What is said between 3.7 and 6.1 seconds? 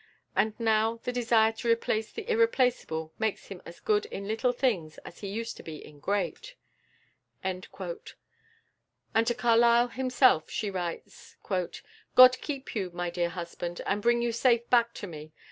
good in little things as he used to be in